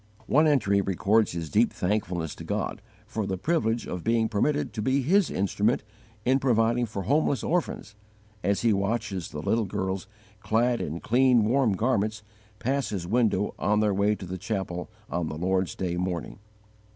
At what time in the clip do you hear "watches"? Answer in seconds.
8.73-9.29